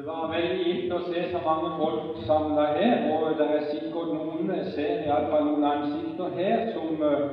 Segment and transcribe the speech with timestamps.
[0.00, 4.14] Det var veldig gitt å se så mange folk samla her, og det er sikkert
[4.14, 7.26] noen ser iallfall noen ansikter her som uh,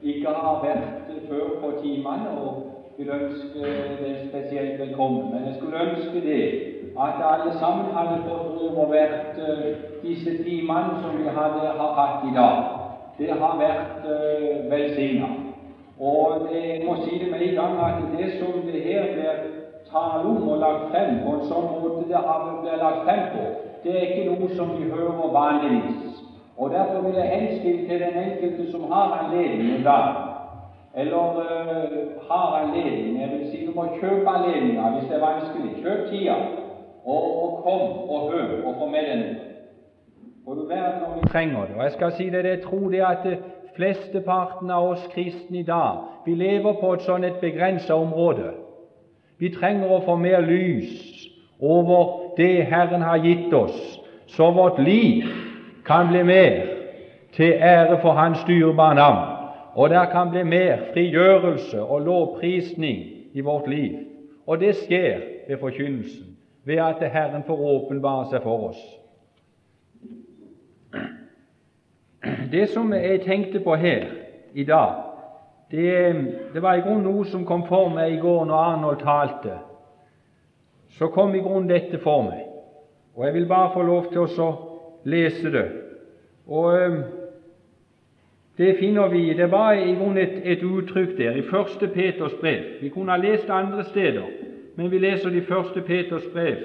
[0.00, 5.34] ikke har vært før på timene, og vil ønske det spesielt velkommen.
[5.34, 6.40] Men jeg skulle ønske det
[6.96, 9.66] at alle sammen hadde fått lov å vært uh,
[10.06, 12.70] disse timene som vi hadde, har hatt i dag.
[13.18, 15.28] Det har vært uh, velsigna.
[16.00, 19.53] Og jeg må si det med en gang at det som det her blir
[19.94, 23.44] tale om og lagt frem på en sånn måte det har blitt lagt frem på,
[23.84, 26.20] det er ikke noe som vi hører vanligvis.
[26.56, 30.14] Og Derfor vil jeg henstille til den enkelte som har anledning en dag,
[30.94, 31.98] eller øh,
[32.30, 35.82] har anledning Jeg vil si du må kjøpe anledninga hvis det er vanskelig.
[35.82, 36.34] Kjøp tida,
[37.04, 39.36] og, og kom og hør og få med deg.
[40.46, 41.74] Og du vet når vi trenger det.
[41.76, 43.26] Og jeg skal si det, jeg tror det at
[43.76, 48.52] flesteparten av oss kristne i dag vi lever på et sånn et begrensa område.
[49.38, 51.28] Vi trenger å få mer lys
[51.60, 55.26] over det Herren har gitt oss, så vårt liv
[55.86, 56.60] kan bli mer
[57.34, 59.24] til ære for Hans dyrebare navn,
[59.74, 63.98] og der kan bli mer frigjørelse og lovprisning i vårt liv.
[64.46, 68.82] Og det skjer ved forkynnelsen, ved at Herren får åpenbare seg for oss.
[72.52, 74.06] Det som jeg tenkte på her
[74.54, 75.13] i dag,
[75.70, 79.58] det, det var i grunnen noe som kom for meg i går når Arnold talte.
[80.94, 82.44] Så kom i grunnen dette for meg,
[83.16, 84.50] og jeg vil bare få lov til å
[85.04, 85.66] lese det.
[86.46, 86.72] Og
[88.56, 92.78] Det finner vi Det var i grunnen et, et uttrykk der i første Peters brev.
[92.80, 94.28] Vi kunne ha lest andre steder,
[94.76, 96.56] men vi leser det i første Peters brev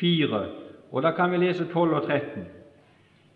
[0.00, 0.44] 4,
[0.92, 2.46] og da kan vi lese 12 og 13.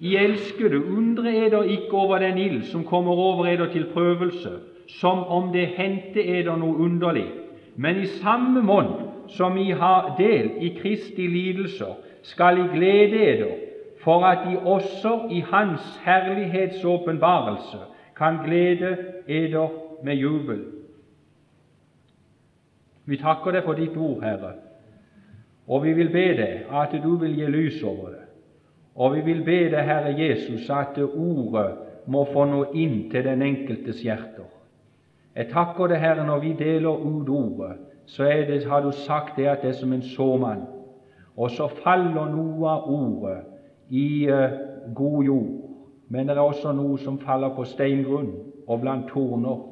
[0.00, 4.50] I elskede, undre eder ikke over den ild som kommer over eder til prøvelse,
[4.98, 7.28] som om det hendte eder noe underlig,
[7.76, 8.90] men i samme monn
[9.30, 13.54] som I har del i Kristi lidelser, skal I glede eder,
[14.02, 17.78] for at I også i Hans herlighets åpenbarelse
[18.16, 18.96] kan glede
[19.28, 19.68] eder
[20.04, 20.64] med jubel.
[23.04, 24.52] Vi takker deg for ditt ord, Herre,
[25.66, 28.26] og vi vil be deg at du vil gi lys over det.
[28.94, 31.70] Og vi vil be deg, Herre Jesus, at ordet
[32.10, 34.48] må få nå inn til den enkeltes hjerter.
[35.40, 39.46] Jeg takker deg, Herre, når vi deler ut ordet, så det, har du sagt det
[39.48, 40.66] at det er som en såmann.
[41.36, 43.38] Og så faller noe av ordet
[43.88, 44.58] i uh,
[44.94, 45.54] god jord.
[46.12, 48.34] Men det er også noe som faller på steingrunn
[48.66, 49.62] og blant torner.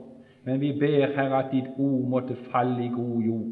[0.48, 3.50] Men vi ber, Herre, at ditt ord måtte falle i god jord.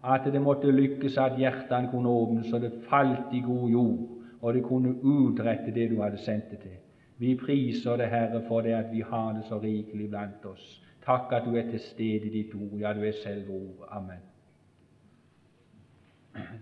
[0.00, 4.00] At det måtte lykkes at hjertene kunne åpnes, så det falt i god jord,
[4.40, 6.80] og det kunne utrette det du hadde sendt det til.
[7.20, 10.80] Vi priser det, Herre, for det at vi har det så rikelig blant oss.
[11.04, 12.78] Takk at du er til stede i ditt ord.
[12.80, 13.88] Ja, du er selv ord.
[13.90, 14.22] Amen.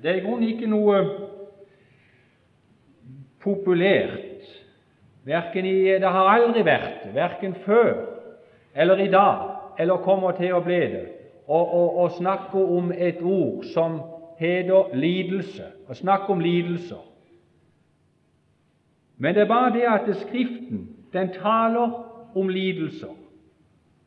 [0.03, 0.99] Det er i grunnen ikke noe
[3.43, 4.43] populært,
[5.25, 7.95] verken i, det har aldri vært det, verken før
[8.75, 9.49] eller i dag,
[9.79, 11.07] eller kommer til å bli det,
[11.47, 13.99] å snakke om et ord som
[14.39, 17.03] heter lidelse, å snakke om lidelser.
[19.23, 21.93] Men det er bare det at Skriften den taler
[22.35, 23.13] om lidelser.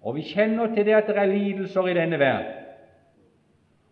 [0.05, 2.61] Og vi kjenner til det at det er lidelser i denne verden.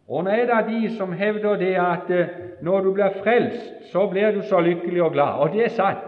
[0.07, 4.05] Og nå er det de som hevder det at eh, når du blir frelst, så
[4.09, 5.39] blir du så lykkelig og glad.
[5.39, 6.03] Og det er sant.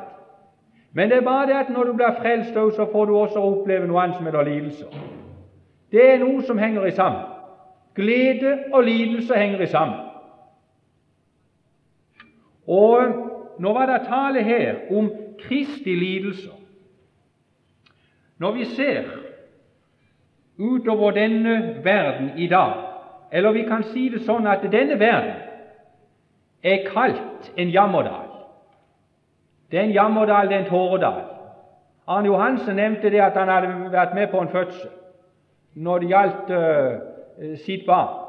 [0.93, 3.87] Men det er bare det at når du blir frelst, så får du også oppleve
[3.87, 4.99] noe annet som heter lidelser.
[5.91, 7.25] Det er noe som henger i sammen.
[7.95, 9.99] Glede og lidelse henger i sammen.
[12.67, 16.53] Og nå var det tale her om Kristi lidelser.
[18.37, 19.03] Når vi ser
[20.57, 22.73] utover denne verden i dag.
[23.31, 25.41] Eller vi kan si det sånn at denne verden
[26.63, 28.29] er kalt en jammerdal.
[29.71, 31.23] Det er en jammerdal, det er en tåredal.
[32.07, 34.93] Arne Johansen nevnte det at han hadde vært med på en fødsel
[35.75, 38.21] når det gjaldt uh, sitt barn.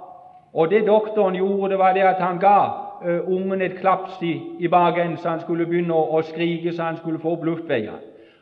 [0.53, 2.59] Og det doktoren gjorde, det var det at han ga
[3.05, 6.89] uh, ungen et klaps i, i bagen så han skulle begynne å, å skrike så
[6.89, 8.01] han skulle få opp luftveiene.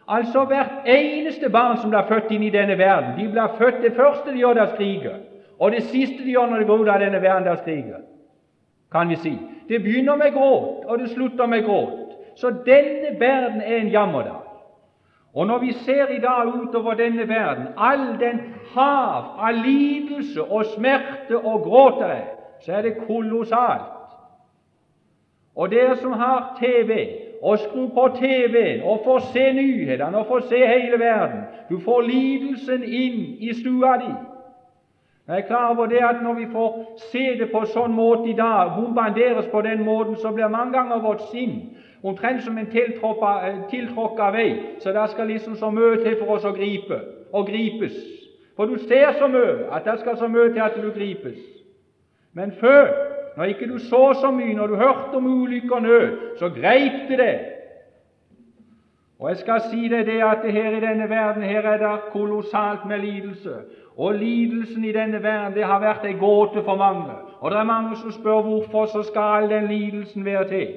[0.08, 3.92] Altså hvert eneste barn som blir født inn i denne verden, de blir født Det
[3.96, 5.18] første de gjør, der er.
[5.58, 8.00] Og det siste de gjør når de går ut av denne verden, der er.
[8.92, 9.38] Kan vi si.
[9.68, 11.98] Det begynner med gråt, og det slutter med gråt.
[12.36, 14.44] Så denne verden er en jammerdal.
[15.34, 18.40] Og når vi ser i dag utover denne verden, all den
[18.74, 22.02] hav av lidelse og smerte og gråt
[22.60, 23.90] så er det kolossalt.
[25.56, 27.08] Og dere som har TV,
[27.42, 31.40] og skru på TV-en og få se nyhetene og få se hele verden.
[31.70, 34.12] Du får lidelsen inn i stua di.
[35.28, 38.36] Jeg er klar over det at når vi får se det på sånn måte i
[38.36, 41.62] dag, bombarderes på den måten, så blir mange ganger vårt sinn
[42.04, 42.68] omtrent som en
[43.70, 44.50] tiltråkka vei,
[44.80, 47.00] så det skal liksom så mye til for oss å gripe
[47.32, 47.96] og gripes.
[48.56, 51.40] For du ser så mye at det skal så mye til at du gripes.
[52.36, 52.92] Men før,
[53.36, 57.08] når ikke du så så mye, når du hørte om ulykke og nød, så greip
[57.08, 57.40] det det.
[59.18, 62.10] Og jeg skal si deg det at det her i denne verden her er det
[62.12, 63.54] kolossalt med lidelse.
[63.96, 67.14] Og lidelsen i denne verden det har vært ei gåte for mange.
[67.40, 70.68] Og det er mange som spør hvorfor så skal all den lidelsen være til.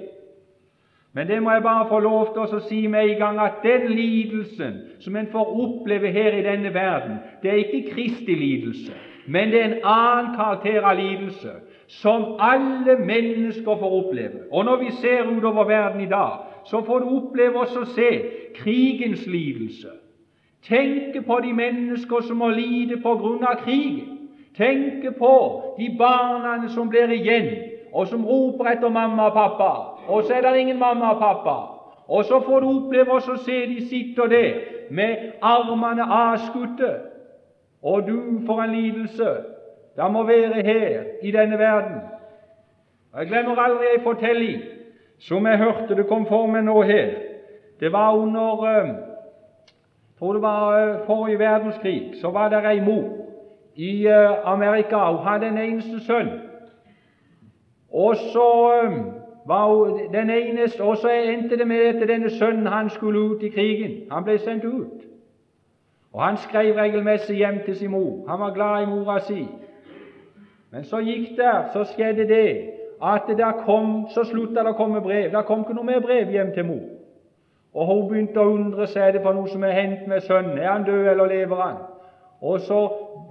[1.13, 3.88] Men det må jeg bare få lov til å si med en gang at den
[3.89, 8.94] lidelsen som en får oppleve her i denne verden, det er ikke Kristi lidelse,
[9.27, 11.56] men det er en annen karakter av lidelse
[11.87, 14.39] som alle mennesker får oppleve.
[14.51, 16.31] Og når vi ser utover verden i dag,
[16.65, 18.09] så får du oppleve oss å se
[18.55, 19.87] krigens lidelse.
[20.67, 24.29] Tenke på de mennesker som må lide på grunn av krigen.
[24.57, 25.33] Tenke på
[25.77, 27.49] de barna som blir igjen,
[27.93, 29.71] og som roper etter mamma og pappa,
[30.07, 31.57] og så er det ingen mamma og pappa.
[32.07, 36.91] Og så får du oppleve oss å se de sitter der med armene avskutte.
[37.83, 38.17] Og du
[38.47, 39.31] får en lidelse.
[39.97, 42.01] Det må være her i denne verden.
[43.17, 44.61] Jeg glemmer aldri ei fortelling
[45.19, 47.13] som jeg hørte det kom for meg nå her.
[47.79, 52.11] Det var under eh, jeg tror det var eh, forrige verdenskrig.
[52.21, 53.09] Så var det ei mor
[53.75, 55.11] i eh, Amerika.
[55.11, 56.29] Hun hadde en eneste sønn.
[57.91, 58.49] Og så
[59.47, 63.44] var hun den eneste, og så endte det med at denne sønnen han skulle ut
[63.44, 64.11] i krigen.
[64.11, 65.01] Han ble sendt ut.
[66.13, 68.29] Og Han skrev regelmessig hjem til sin mor.
[68.29, 69.47] Han var glad i mora si.
[70.71, 72.49] Men så gikk det, så skjedde det
[73.03, 75.29] at det der kom, så slutta det å komme brev.
[75.31, 76.85] Det kom ikke noe mer brev hjem til mor.
[77.77, 80.57] Og hun begynte å undre seg er det for noe som er hendt med sønnen.
[80.57, 81.77] Er han død, eller lever han?
[82.41, 82.79] Og så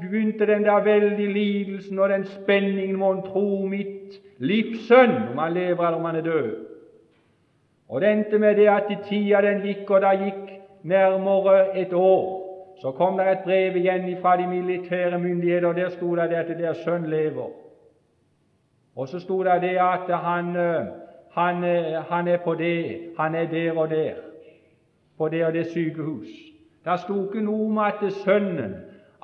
[0.01, 5.55] begynte den der veldige lidelsen og den spenningen må en tro mitt livssønn, om han
[5.55, 6.51] lever eller om han er død.
[7.89, 10.51] Og det endte med det at i tida den gikk, og det gikk
[10.83, 12.46] nærmere et år,
[12.81, 16.59] så kom det et brev igjen fra de militære myndigheter, og der sto det at
[16.59, 17.51] deres sønn lever.
[18.97, 20.57] Og så sto det det at han,
[21.33, 21.63] han,
[22.09, 24.15] han, er på det, han er der og der,
[25.19, 26.29] på det og det sykehus.
[26.85, 28.77] Det sto ikke noe om at sønnen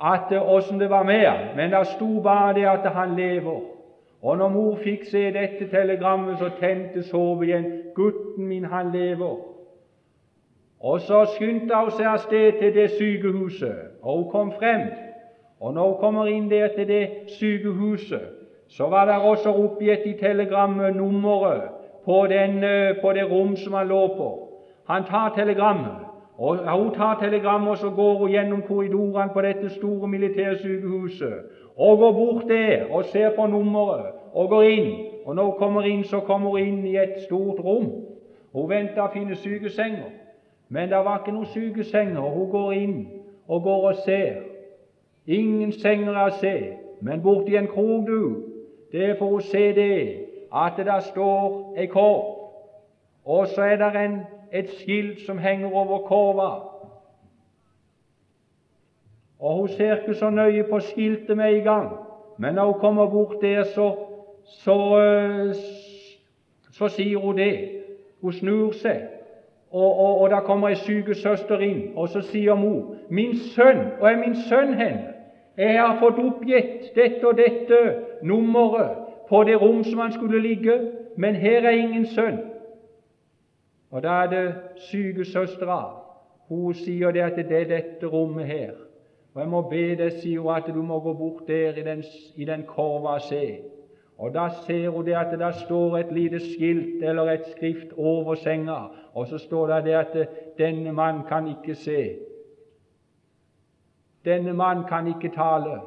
[0.03, 3.61] at åssen det var med han, men det sto bare det at han lever.
[4.21, 7.65] Og når mor fikk se dette telegrammet, så tente sovet igjen.
[7.95, 9.52] 'Gutten min, han lever.'
[10.83, 14.81] Og så skyndte hun seg av sted til det sykehuset, og hun kom frem.
[15.59, 18.25] Og når hun kommer inn der til det sykehuset,
[18.67, 21.61] så var det også oppgitt i telegrammet nummeret
[22.05, 24.29] på, den, eh, på det rom som han lå på.
[24.87, 26.03] Han tar telegrammet,
[26.37, 31.33] og Hun tar telegrammet, og så går hun gjennom korridorene på dette store militærsykehuset
[31.77, 34.95] og går bort der og ser på nummeret og går inn.
[35.25, 37.91] Og Når hun kommer inn, så kommer hun inn i et stort rom.
[38.53, 40.09] Hun venter å finne sykesenger,
[40.73, 42.21] men det var ikke noen sykesenger.
[42.33, 42.95] Hun går inn
[43.47, 44.39] og går og ser.
[45.29, 46.53] Ingen senger å se,
[47.05, 48.23] men borti en krok, du,
[48.91, 49.97] det får hun se det
[50.49, 52.25] at det der står ei korv,
[53.25, 54.17] og så er det en
[54.53, 56.49] et skilt som henger over korva.
[59.39, 61.89] Og Hun ser ikke så nøye på skiltet med en gang,
[62.37, 63.95] men når hun kommer bort der, så,
[64.45, 64.77] så,
[65.53, 67.69] så, så sier hun det.
[68.21, 69.01] Hun snur seg,
[69.73, 74.11] og, og, og da kommer ei sykesøster inn, og så sier mor, 'Min sønn, og
[74.11, 74.97] er min sønn hen?
[75.57, 77.79] Jeg har fått oppgitt dette og dette
[78.21, 78.97] nummeret
[79.29, 80.79] på det rom som han skulle ligge,
[81.17, 82.39] men her er ingen sønn.'
[83.91, 85.81] Og da er det sykesøstera.
[86.49, 88.71] Hun sier det at det er dette rommet her.
[89.33, 92.03] Og jeg må be deg, sier hun, at du må gå bort der i den,
[92.47, 93.57] den korva og se.
[94.17, 98.35] Og da ser hun det at det står et lite skilt eller et skrift over
[98.35, 98.77] senga,
[99.13, 102.15] og så står det det at denne mann kan ikke se.
[104.25, 105.81] Denne mann kan ikke tale.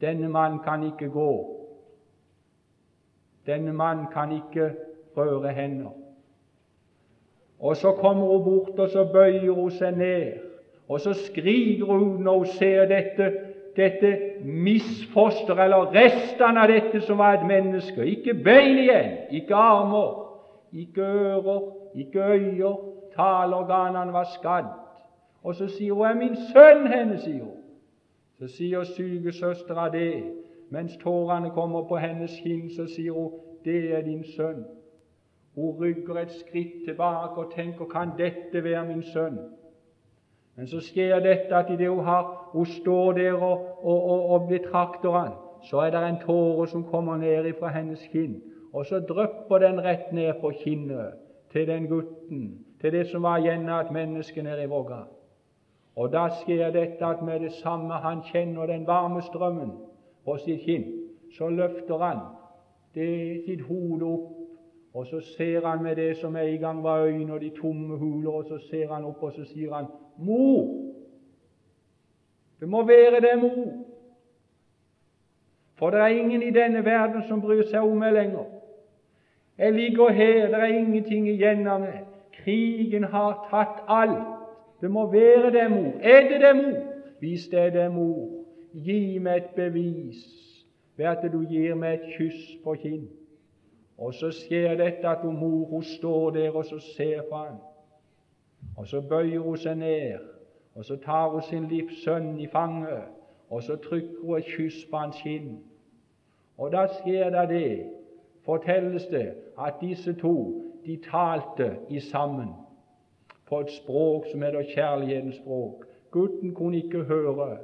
[0.00, 1.56] Denne mann kan ikke gå.
[3.46, 4.72] Denne mann kan ikke
[5.16, 5.90] røre hender.
[7.58, 10.32] Og så kommer hun bort, og så bøyer hun seg ned.
[10.88, 13.32] Og så skriker hun når hun ser dette,
[13.80, 14.10] dette
[14.44, 18.06] misfoster, eller restene av dette som var et menneske.
[18.06, 20.10] Ikke bein igjen, ikke armer,
[20.72, 21.60] ikke ører,
[21.94, 22.76] ikke øyer.
[23.16, 24.68] Taleorganene var skadd.
[25.42, 27.56] Og så sier hun 'Er min sønn henne?' sier hun.
[28.38, 30.24] Så sier sykesøstera det.
[30.70, 33.30] Mens tårene kommer på hennes kinn, så sier hun
[33.64, 34.64] 'Det er din sønn'.
[35.54, 39.38] Hun rygger et skritt tilbake og tenker kan dette være min sønn?
[40.56, 44.48] Men så skjer dette at idet hun, har, hun står der og, og, og, og
[44.48, 48.40] betrakter han, så er det en tåre som kommer ned fra hennes kinn,
[48.72, 51.18] og så drypper den rett ned på kinnet
[51.52, 55.04] til den gutten, til det som var igjen av et menneske nede i vogga.
[55.96, 59.72] Og da skjer dette at med det samme han kjenner den varme strømmen
[60.24, 60.86] på sitt kinn,
[61.36, 62.22] så løfter han
[62.94, 64.39] det, sitt hode opp,
[64.94, 68.30] og så ser han med det som en gang var øyne og de tomme huler,
[68.30, 69.86] og så ser han opp, og så sier han
[70.18, 70.90] 'Mor'.
[72.60, 73.72] Det må være det, mor.
[75.78, 78.44] For det er ingen i denne verden som bryr seg om meg lenger.
[79.58, 82.02] Jeg ligger her, det er ingenting igjen av meg.
[82.32, 84.26] Krigen har tatt alt.
[84.80, 85.92] Det må være det, mor.
[86.00, 86.76] Er det det, mor?
[87.18, 88.28] Hvis det er det, mor,
[88.72, 90.20] gi meg et bevis
[90.96, 93.08] ved at du gir meg et kyss på kinn.
[94.00, 97.58] Og så skjer dette at hun mor hun står der og så ser på han.
[98.76, 100.18] Og så bøyer hun seg ned,
[100.74, 103.02] og så tar hun sin livs sønn i fanget,
[103.50, 105.58] og så trykker hun et kyss på hans kinn.
[106.58, 107.86] Og da skjer det det,
[108.44, 110.34] fortelles det, at disse to
[110.86, 112.54] de talte i sammen
[113.48, 115.84] på et språk som heter kjærlighetens språk.
[116.10, 117.58] Gutten kunne ikke høre,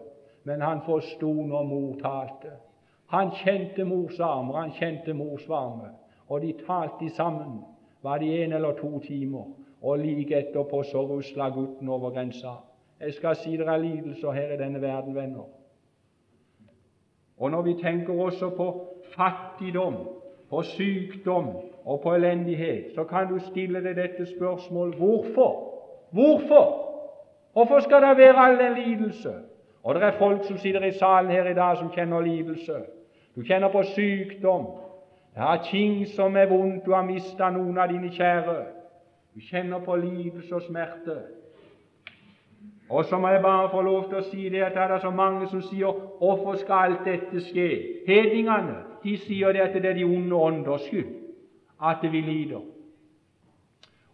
[0.44, 2.56] men han forsto når mor talte.
[3.06, 5.94] Han kjente mors armer, han kjente mors varme,
[6.28, 7.60] og de talte sammen.
[8.02, 9.44] Var det en eller to timer?
[9.82, 12.48] Og like etterpå så rusla gutten over grensa.
[13.00, 15.44] Jeg skal si dere er lidelser her i denne verden, venner.
[17.38, 19.94] Og når vi tenker også på fattigdom,
[20.50, 21.46] på sykdom
[21.84, 25.72] og på elendighet, så kan du stille deg dette spørsmålet hvorfor?
[26.10, 26.86] Hvorfor?
[27.52, 29.32] Hvorfor skal det være all den lidelse?
[29.82, 32.72] Og det er folk som sitter i salen her i dag som kjenner lidelse.
[33.36, 34.66] Du kjenner på sykdom.
[35.36, 36.86] Er ting som er vondt.
[36.86, 38.56] Du har mista noen av dine kjære.
[39.34, 41.16] Du kjenner på lidelse og smerte.
[42.88, 45.10] Og så må jeg bare få lov til å si det at det er så
[45.10, 49.94] mange som sier 'Hvorfor skal alt dette skje?' Hedningene de sier det at det er
[49.94, 51.14] de onde ånders skyld
[51.82, 52.60] at vi lider.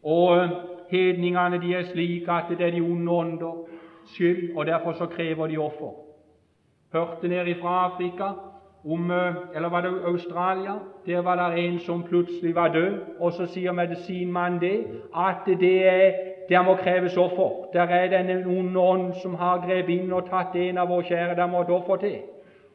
[0.02, 0.48] Og
[0.90, 3.68] hedningene de er slik at det er de onde ånders
[4.06, 5.92] skyld, og derfor så krever de offer.
[6.92, 8.32] Hørte nede fra Afrika
[8.84, 10.74] om, eh, eller var det Australia?
[11.06, 14.86] Der var det en som plutselig var død, og så sier medisinmannen det,
[15.16, 16.12] at det er
[16.48, 17.70] der må kreves offer.
[17.72, 21.36] Der er det noen som har grepet inn og tatt en av våre kjære.
[21.36, 22.18] Der må et offer til.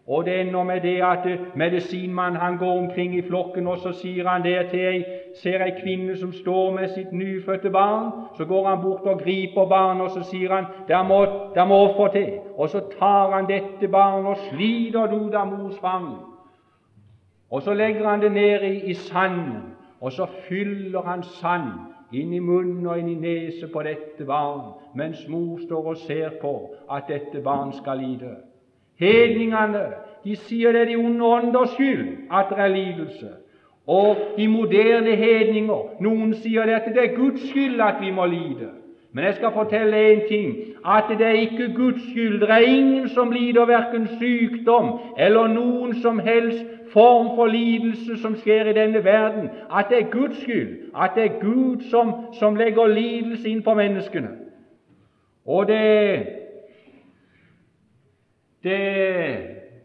[0.07, 3.91] Og det ender med det at eh, medisinmannen han går omkring i flokken, og så
[3.91, 5.03] sier han det til ei
[5.35, 8.11] ser ei kvinne som står med sitt nyfødte barn.
[8.37, 11.75] Så går han bort og griper barnet, og så sier han der må, der må
[11.75, 12.39] offer til.
[12.57, 16.07] Og så tar han dette barnet og sliter det ut av mors fang.
[17.51, 21.71] Og så legger han det ned i, i sanden, og så fyller han sand
[22.11, 26.39] inn i munnen og inn i nese på dette barn, mens mor står og ser
[26.41, 26.53] på
[26.91, 28.35] at dette barn skal lide.
[28.99, 29.83] Hedningene
[30.23, 33.29] de sier det er de onde ånders skyld at det er lidelse.
[33.87, 38.25] Og de moderne hedninger noen sier det at det er Guds skyld at vi må
[38.25, 38.69] lide.
[39.11, 42.39] Men jeg skal fortelle én ting at det er ikke Guds skyld.
[42.39, 48.35] Det er ingen som lider verken sykdom eller noen som helst form for lidelse som
[48.35, 49.49] skjer i denne verden.
[49.77, 50.91] At det er Guds skyld.
[50.95, 54.29] At det er Gud som, som legger lidelse inn på menneskene.
[55.45, 56.27] Og det,
[58.63, 58.79] det,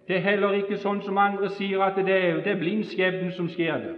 [0.09, 3.79] det er heller ikke sånn som andre sier, at det, det er blindskjebnen som skjer
[3.85, 3.95] det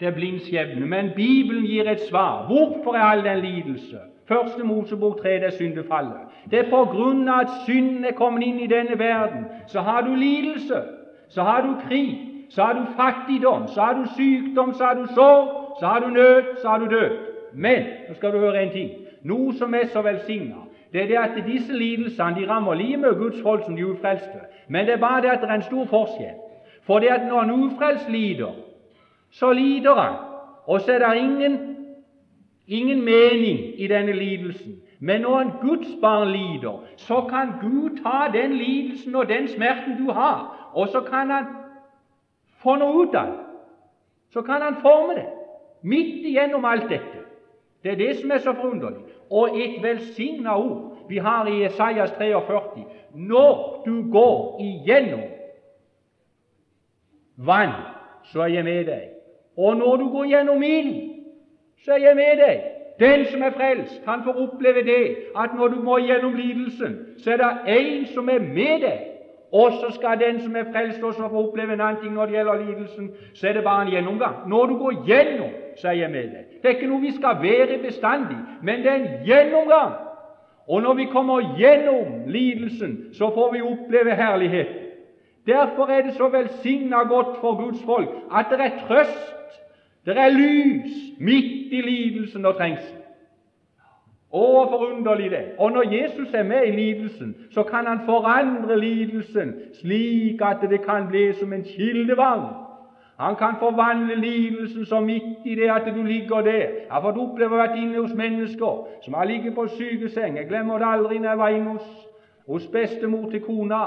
[0.00, 0.86] det er blindskjebne.
[0.86, 2.46] Men Bibelen gir et svar.
[2.46, 3.98] Hvorfor er all den lidelse?
[4.28, 6.16] Første Mosebok 3, det er syndefallet.
[6.50, 9.44] Det er på grunn av at synden er kommet inn i denne verden.
[9.66, 10.82] Så har du lidelse,
[11.28, 12.18] så har du krig,
[12.50, 16.10] så har du fattigdom, så har du sykdom, så har du sorg, så har du
[16.10, 17.18] nød, så har du død.
[17.54, 18.90] Men nå skal du høre en ting.
[19.22, 23.14] Noe som er så velsigna, det er det at disse lidelsene de rammer like med
[23.14, 24.40] Guds folk som de ufrelste.
[24.68, 26.34] Men det er bare det at det er en stor forskjell.
[26.82, 28.52] For det at når en ufrelst lider,
[29.30, 30.16] så lider han.
[30.66, 31.76] Og så er det ingen,
[32.66, 34.82] ingen mening i denne lidelsen.
[35.00, 40.06] Men når en Guds barn lider, så kan Gud ta den lidelsen og den smerten
[40.06, 41.44] du har, og så kan han
[42.62, 43.38] få noe ut av det.
[44.30, 45.26] Så kan han forme det
[45.82, 47.24] midt igjennom alt dette.
[47.82, 49.00] Det er det som er så forunderlig.
[49.30, 52.84] Og et velsigna ord vi har i Esaias 43.
[53.14, 55.20] Når du går igjennom
[57.36, 57.72] vann,
[58.24, 59.08] så er jeg med deg.
[59.56, 61.10] Og når du går gjennom ild,
[61.84, 62.60] så er jeg med deg.
[63.00, 67.32] Den som er frelst, han får oppleve det at når du må gjennom lidelsen, så
[67.32, 69.06] er det en som er med deg.
[69.52, 72.34] Og så skal den som er frelst, også få oppleve en annen ting når det
[72.34, 73.10] gjelder lidelsen.
[73.34, 74.48] Så er det bare en gjennomgang.
[74.48, 76.49] Når du går gjennom, så er jeg med deg.
[76.62, 79.94] Det er ikke noe vi skal være bestandig, men det er en gjennomgang.
[80.68, 84.66] Og når vi kommer gjennom lidelsen, så får vi oppleve herlighet.
[85.46, 89.36] Derfor er det så velsigna godt for Guds folk at det er trøst,
[90.06, 93.00] det er lys midt i lidelsen og trengselen.
[94.30, 95.42] Å, forunderlig det!
[95.58, 100.84] Og når Jesus er med i lidelsen, så kan han forandre lidelsen slik at det
[100.84, 102.44] kan bli som en kildevann.
[103.20, 106.52] Han kan forvandle lidelsen så midt i det at du ligger der.
[106.52, 110.38] Jeg har fått oppleve å være inne hos mennesker som har ligget på sykeseng.
[110.38, 111.90] Jeg glemmer det aldri når jeg var inne hos,
[112.48, 113.80] hos bestemor til kona,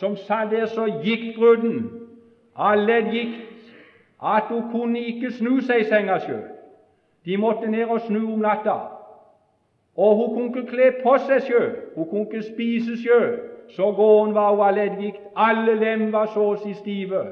[0.00, 1.82] som satt der så giktbrudden
[2.56, 3.74] av leddgikt
[4.24, 6.46] at hun kunne ikke snu seg i senga sjøl.
[7.28, 8.78] De måtte ned og snu om natta.
[9.96, 13.36] Og hun kunne ikke kle på seg sjøl, hun kunne ikke spise sjøl.
[13.76, 15.20] Så gåen var hun av leddgikt.
[15.36, 17.26] Alle lem var så å si stive.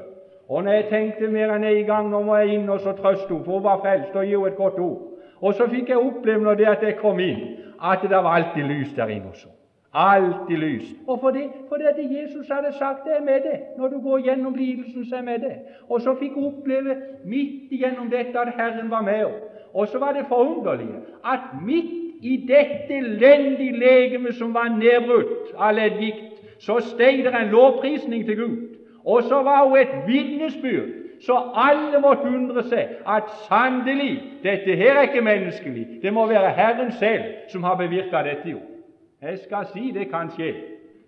[0.49, 3.27] Og når jeg tenkte mer enn en gang nå må jeg inn og så trøste
[3.27, 5.01] henne, for hun var frelst, og gi et godt ord.
[5.41, 7.43] Og så fikk jeg oppleve når det at jeg kom inn,
[7.83, 9.51] at det var alltid lys der inne også.
[9.93, 10.87] Alltid lys.
[11.07, 13.59] Og for det, at Jesus hadde sagt det er med det.
[13.77, 15.53] Når du går gjennom lidelsen, så er med det.
[15.89, 19.33] Og så fikk hun oppleve midt igjennom dette at Herren var med henne.
[19.73, 25.75] Og så var det forunderlige at midt i dette elendige legemet som var nedbrutt av
[25.75, 28.66] leddgikt, så steg det en lovprisning til Gud.
[29.07, 30.87] Og så var hun et vitnesbyrd,
[31.25, 35.87] så alle måtte undre seg at sannelig, dette her er ikke menneskelig.
[36.01, 38.49] Det må være Herren selv som har bevirka dette.
[38.49, 38.59] jo.
[39.21, 40.53] Jeg skal si det kan skje.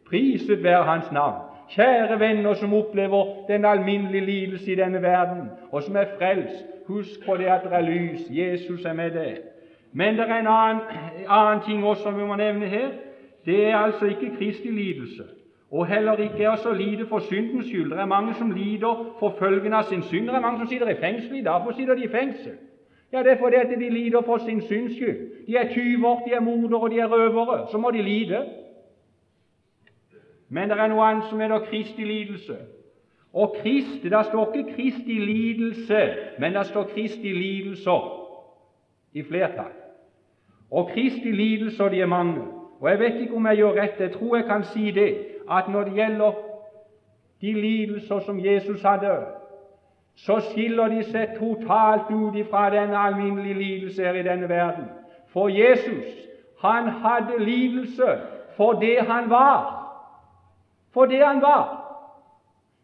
[0.09, 1.35] Priset være Hans navn.
[1.69, 7.25] Kjære venner som opplever den alminnelige lidelse i denne verden, og som er frelst, husk
[7.25, 8.21] på det at det er lys.
[8.29, 9.37] Jesus er med deg.
[9.93, 10.81] Men det er en annen,
[11.27, 12.89] annen ting også vi må nevne her.
[13.45, 15.23] Det er altså ikke Kristi lidelse,
[15.71, 17.91] og heller ikke er så lite for syndens skyld.
[17.91, 20.27] Det er mange som lider for følgen av sin synd.
[20.27, 21.61] Det er mange som sitter i fengsel i dag.
[21.61, 22.51] Hvorfor sitter de i fengsel?
[23.13, 25.47] Ja, Det er fordi at de lider for sin synds skyld.
[25.47, 27.67] De er tyver, de er mordere, de er røvere.
[27.71, 28.45] Så må de lide.
[30.49, 32.57] Men det er noe annet som heter Kristi lidelse.
[33.33, 35.99] Og Kristi, Det står ikke Kristi lidelse,
[36.39, 38.29] men det står Kristi lidelser
[39.13, 39.75] i flertall.
[40.71, 42.41] Og Kristi lidelser de er mange.
[42.79, 45.17] Og Jeg vet ikke om jeg gjør rett, jeg tror jeg kan si det,
[45.51, 46.31] at når det gjelder
[47.41, 49.17] de lidelser som Jesus hadde,
[50.15, 54.89] så skiller de seg totalt ut fra denne alminnelige lidelse her i denne verden.
[55.33, 56.05] For Jesus,
[56.61, 58.17] han hadde lidelse
[58.57, 59.75] for det han var.
[60.93, 61.75] For det han var.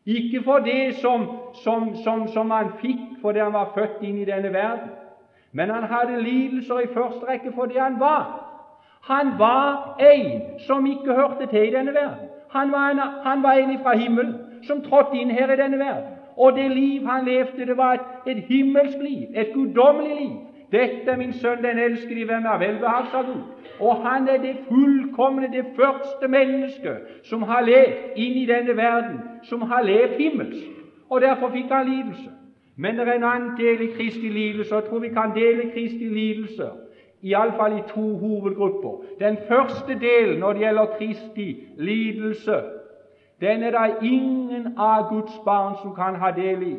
[0.06, 4.26] Ikke for det som, som, som, som han fikk fordi han var født inn i
[4.26, 4.90] denne verden.
[5.52, 8.46] Men han hadde lidelser i første rekke for det han var.
[9.02, 12.30] Han var en som ikke hørte til i denne verden.
[12.56, 16.12] Han var en, han var en fra himmelen som trådte inn her i denne verden.
[16.38, 20.36] Og det liv han levde, det var et, et himmelsk liv, et guddommelig liv.
[20.72, 23.44] Dette er min sønn, den elskede hvem er velbehag, sa Gud.
[23.80, 29.20] Og han er det fullkomne, det første mennesket som har levd inn i denne verden,
[29.44, 30.66] som har levd himmelsk.
[31.10, 32.32] Og derfor fikk han lidelse.
[32.78, 35.72] Men det er en annen del i Kristi lidelse, og jeg tror vi kan dele
[35.72, 36.85] Kristi lidelser
[37.30, 39.04] iallfall i to hovedgrupper.
[39.20, 42.58] Den første delen når det gjelder Kristi lidelse,
[43.42, 46.76] den er det ingen av Guds barn som kan ha del i.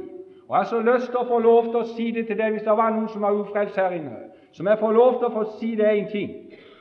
[0.48, 2.54] Og Jeg har så lyst til å få lov til å si det til deg
[2.54, 4.16] hvis det var noen som var ufrelst her inne.
[4.52, 6.30] Som jeg får lov til å få si det en ting.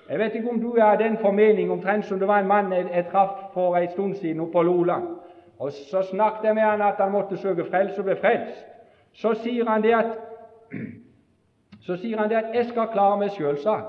[0.09, 2.71] Jeg vet ikke om du er av den formening omtrent som det var en mann
[2.71, 5.07] jeg, jeg traff for en stund siden oppe på Loland.
[5.59, 8.65] Og Så snakket jeg med han at han måtte søke frelse og bli frelst
[9.15, 10.17] så sier han det at
[11.85, 13.85] så sier han det at 'jeg skal klare meg sjøl', sa han.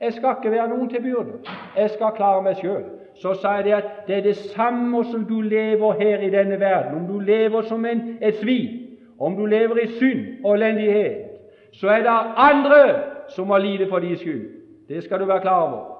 [0.00, 1.32] 'Jeg skal ikke være noen til byrde.
[1.76, 2.84] Jeg skal klare meg sjøl'.
[3.14, 6.60] Så sa jeg det at det er det samme som du lever her i denne
[6.60, 6.94] verden.
[6.98, 8.68] Om du lever som en, et svin,
[9.20, 11.16] om du lever i synd og elendighet,
[11.72, 14.48] så er det andre som må lide for din skyld.
[14.88, 15.96] Det skal du være klar over.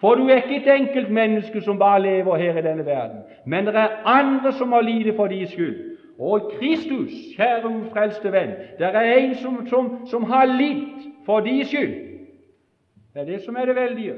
[0.00, 3.66] For du er ikke et enkelt menneske som bare lever her i denne verden, men
[3.66, 5.97] det er andre som må lide for din skyld.
[6.18, 11.64] Og Kristus, kjære ufrelste venn, det er en som, som, som har lidd for din
[11.64, 11.94] skyld.
[13.14, 14.14] Det er det som er det veldige.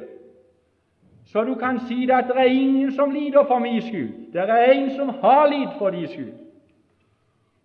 [1.26, 4.32] Så du kan si det at det er ingen som lider for min skyld.
[4.32, 6.32] Det er en som har lidd for din skyld.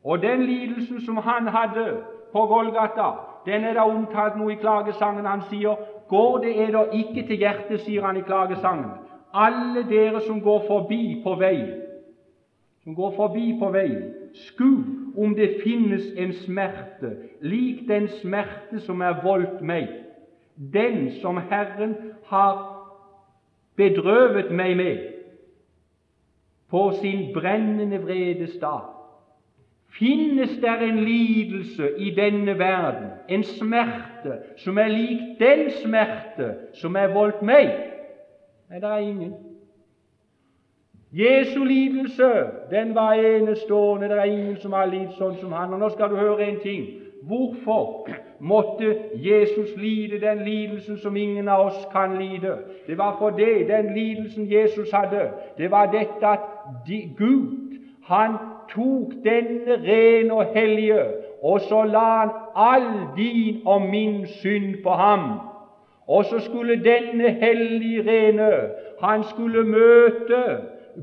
[0.04, 1.98] Og den lidelsen som han hadde
[2.32, 3.10] på Golgata,
[3.46, 5.26] den er da omtalt nå i klagesangen.
[5.26, 5.76] Han sier
[6.08, 8.92] 'Går det eder ikke til hjertet', sier han i klagesangen.
[9.34, 11.85] Alle dere som går forbi på vei,
[12.86, 14.70] som går forbi på veien, Sku
[15.18, 19.88] om det finnes en smerte lik den smerte som er voldt meg,
[20.56, 21.96] den som Herren
[22.30, 22.60] har
[23.76, 25.00] bedrøvet meg med
[26.70, 28.86] på sin brennende vredes dag.
[29.98, 36.96] Finnes der en lidelse i denne verden, en smerte, som er lik den smerte som
[36.96, 37.72] er voldt meg?
[38.70, 39.34] Nei, det er ingen.
[41.12, 42.32] Jesu lidelse,
[42.70, 44.10] den var enestående.
[44.10, 45.74] Det er ingen som har lidd sånn som han.
[45.74, 46.86] Og nå skal du høre en ting.
[47.26, 52.58] Hvorfor måtte Jesus lide den lidelsen som ingen av oss kan lide?
[52.88, 56.40] Det var for det, den lidelsen Jesus hadde, det var dette at
[56.88, 58.38] de, Gud, han
[58.70, 61.02] tok denne rene og hellige,
[61.42, 65.40] og så la han all din og min synd på ham.
[66.08, 68.52] Og så skulle denne hellige rene,
[69.02, 70.44] han skulle møte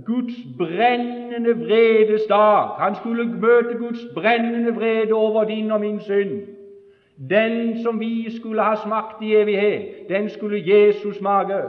[0.06, 2.68] Guds brennende vredes dag.
[2.78, 6.40] Han skulle møte Guds brennende vrede over din og min synd.
[7.30, 11.62] Den som vi skulle ha smakt i evighet, den skulle Jesus smake.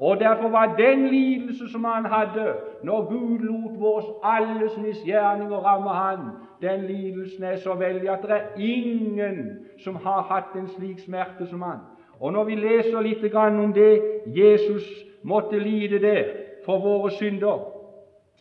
[0.00, 5.90] Og Derfor var den lidelse som han hadde når Gud lot vårs alles misgjerninger ramme
[5.90, 6.18] han,
[6.62, 9.50] den lidelsen er så veldig at det er ingen
[9.84, 11.78] som har hatt en slik smerte som han.
[12.20, 16.24] Og Når vi leser litt om det Jesus måtte lide der
[16.68, 17.58] for våre synder,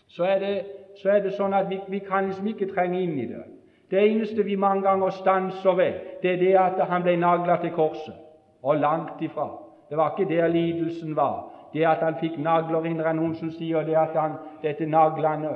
[0.07, 0.55] så er det,
[1.01, 3.45] så er det sånn at vi, vi kan liksom ikke trenge inn i det.
[3.91, 7.71] Det eneste vi mange ganger stanser ved, det er det at han ble nagla til
[7.71, 8.17] korset.
[8.67, 9.47] Og langt ifra.
[9.87, 11.45] Det var ikke der lidelsen var.
[11.73, 15.53] Det at han fikk nagler inn, er noen som sier det at han, dette naglene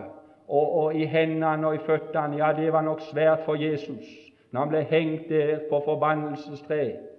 [0.47, 4.07] og, og i hendene og i føttene, ja, det var nok svært for Jesus
[4.51, 7.11] når han ble hengt der på forbannelsestreet.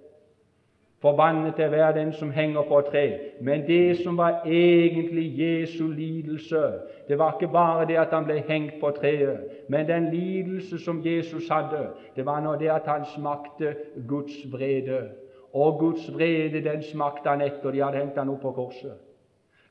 [1.03, 3.19] Forbannet er hver den som henger på et tre.
[3.41, 6.61] Men det som var egentlig Jesu lidelse,
[7.07, 11.01] det var ikke bare det at han ble hengt på treet, men den lidelse som
[11.05, 13.75] Jesus hadde, det var nå det at han smakte
[14.07, 15.09] Guds vrede.
[15.53, 18.95] Og Guds vrede, den smakte han etter de hadde hengt han opp på korset.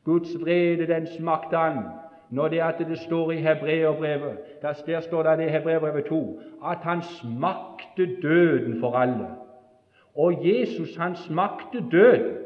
[0.05, 1.85] Guds vrede, den smakte han
[2.31, 7.03] når det at det står i Hebreerbrevet der står det i Hebreerbrevet 2 at han
[7.03, 9.42] smakte døden for alle.
[10.17, 12.37] Og Jesus, han smakte døden.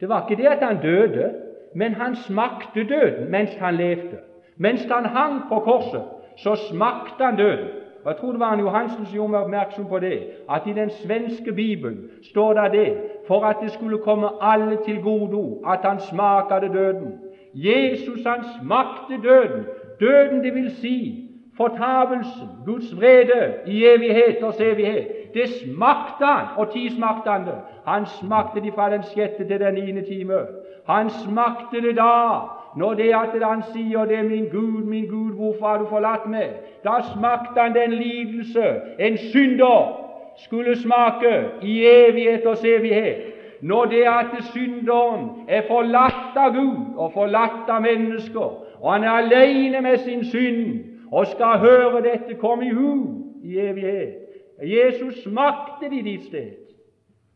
[0.00, 1.34] Det var ikke det at han døde,
[1.74, 4.18] men han smakte døden mens han levde.
[4.56, 6.02] Mens han hang på korset,
[6.36, 7.68] så smakte han døden.
[8.04, 10.18] Og Jeg tror det var en Johansen som gjorde meg oppmerksom på det,
[10.50, 15.02] at i den svenske bibelen står det det for at det skulle komme alle til
[15.02, 17.18] gode at han smakte døden.
[17.54, 19.64] Jesus han smakte døden.
[20.00, 25.06] Døden, det vil si fortapelsen, Guds vrede i evigheters evighet.
[25.34, 27.58] Det smakte han, og tid smakte han det.
[27.86, 30.38] Han smakte det fra den sjette til den niende time.
[30.86, 32.40] Han smakte det da
[32.76, 36.56] når det at han sier det 'Min Gud, min Gud, hvorfor har du forlatt meg?'
[36.84, 39.98] Da smakte han den lidelse en synder
[40.36, 43.16] skulle smake i evighet og evighet.
[43.60, 49.10] Når det at synderen er forlatt av Gud og forlatt av mennesker, og han er
[49.10, 50.80] alene med sin synd
[51.12, 53.06] og skal høre dette komme i hu
[53.44, 54.21] i evighet
[54.60, 56.58] Jesus smakte de ditt sted.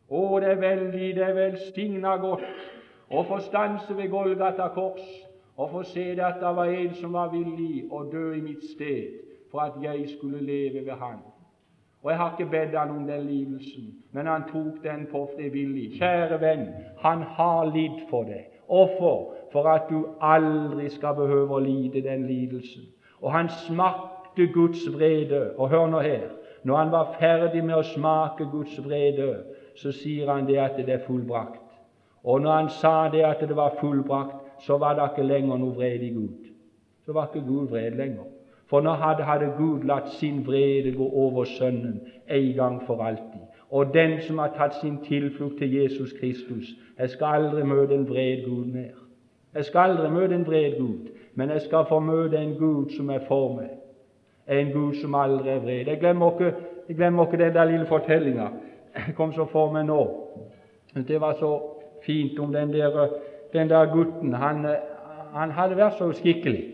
[0.09, 2.45] Å, det er veldig, det er velsigna godt
[3.11, 5.07] å få stanse ved Golgata kors
[5.57, 9.17] og få se at det var en som var villig å dø i mitt sted
[9.51, 11.25] for at jeg skulle leve ved Han.
[12.07, 15.99] Og Jeg har ikke bedt han om den lidelsen, men han tok den på frivillig.
[15.99, 18.45] Kjære venn, han har lidd for deg.
[18.67, 19.35] Hvorfor?
[19.53, 22.85] For at du aldri skal behøve å lide den lidelsen.
[23.21, 25.57] Og han smakte Guds vrede.
[25.59, 26.29] Og hør nå her
[26.67, 29.29] når han var ferdig med å smake Guds vrede,
[29.79, 31.63] så sier han det at det er fullbrakt.
[32.27, 35.77] Og når han sa det at det var fullbrakt, så var det ikke lenger noe
[35.77, 36.49] vrede i Gud.
[37.07, 38.27] Så var ikke Gud vred lenger.
[38.67, 43.47] For nå hadde, hadde Gud latt sin vrede gå over Sønnen en gang for alltid.
[43.71, 48.09] Og den som har tatt sin tilflukt til Jesus Kristus Jeg skal aldri møte en
[48.09, 48.99] vred Gud mer.
[49.55, 53.11] Jeg skal aldri møte en vred Gud, men jeg skal få møte en Gud som
[53.11, 53.86] er for meg.
[54.49, 55.87] En Gud som aldri er vred.
[55.87, 56.55] Jeg glemmer ikke,
[56.89, 58.49] jeg glemmer ikke den der lille fortellinga
[59.17, 60.01] kom så for meg nå.
[61.09, 61.51] Det var så
[62.07, 63.09] fint om den der
[63.53, 64.67] den der gutten han,
[65.35, 66.65] han hadde vært så skikkelig.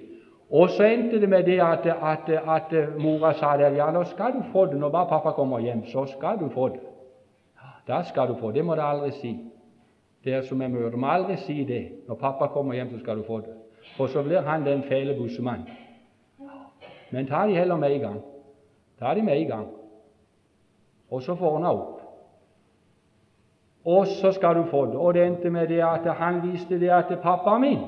[0.51, 4.33] Og så endte det med det at, at, at mora sa det, ja, nå skal
[4.33, 5.87] du få det når bare pappa kommer hjem.
[5.87, 6.81] Så skal du få det.
[7.89, 8.55] Da skal du få det.
[8.55, 9.33] Det må du aldri si.
[10.25, 11.89] Dere som er mødre, må aldri si det.
[12.09, 13.55] Når pappa kommer hjem, så skal du få det.
[13.97, 15.65] For så blir han den fæle bussemann.
[17.13, 18.21] Men ta de heller med i gang.
[18.99, 19.69] Ta de med i gang.
[21.11, 22.01] Og så får han opp.
[23.85, 24.97] Og så skal du få det.
[24.97, 27.83] Og det endte med det at han viste det at pappa min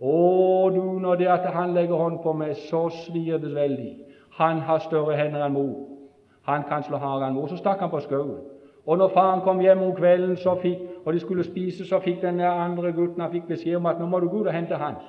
[0.00, 3.92] Å, du, når det at han legger hånd på meg, så svir det veldig.
[4.36, 5.76] Han har større hender enn mor.
[6.50, 7.46] Han kan slå hardere enn mor.
[7.48, 8.40] Så stakk han på skauen.
[8.86, 12.20] Og når faren kom hjem om kvelden så fikk, og de skulle spise, så fikk
[12.22, 14.76] den andre gutten han fikk beskjed om at nå må du gå ut og hente
[14.76, 15.06] Hans.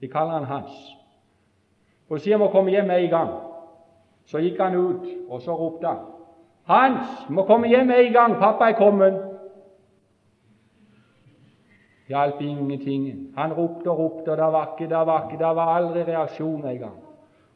[0.00, 0.99] De kaller han Hans.
[2.10, 3.28] For å si han må komme hjem med en gang.
[4.26, 5.98] Så gikk han ut, og så ropte han.
[6.66, 9.20] 'Hans, må komme hjem med en gang, pappa er kommet.'
[12.08, 13.32] Hjalp ingenting.
[13.36, 16.66] Han ropte og ropte, og det var ikke, det var ikke, det var aldri reaksjon
[16.66, 16.98] engang.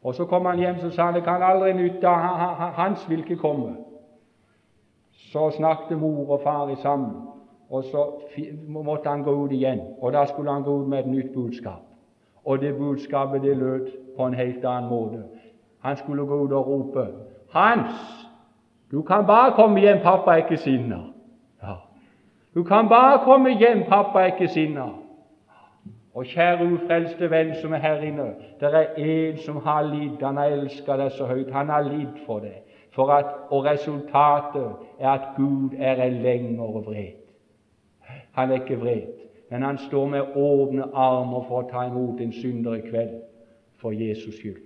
[0.03, 3.35] Og så kom han hjem så sa han, det kan aldri nytte, hans vil ikke
[3.35, 3.75] komme.
[5.11, 7.11] Så snakket mor og far sammen,
[7.69, 8.05] og så
[8.67, 9.81] måtte han gå ut igjen.
[10.01, 11.83] Og da skulle han gå ut med et nytt budskap.
[12.45, 15.23] Og det budskapet det lød på en helt annen måte.
[15.79, 17.07] Han skulle gå ut og rope
[17.49, 18.25] Hans,
[18.91, 20.99] du kan bare komme hjem, pappa er ikke sinna.
[21.63, 21.73] Ja.
[22.55, 24.85] Du kan bare komme hjem, pappa er ikke sinna.
[26.13, 28.27] Og kjære ufrelste venn som er her inne,
[28.59, 30.21] det er en som har lidd.
[30.23, 31.51] Han har elska deg så høyt.
[31.51, 32.53] Han har lidd for det.
[32.95, 37.17] For at, og resultatet er at Gud er lenger vred.
[38.31, 39.01] Han er ikke vred,
[39.55, 43.13] men han står med åpne armer for å ta imot en synder i kveld
[43.79, 44.65] for Jesus skyld.